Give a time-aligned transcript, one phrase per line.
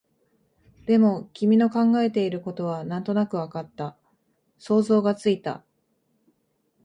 [0.87, 3.99] でも、君の考えていることはなんとなくわかった、
[4.57, 5.63] 想像がついた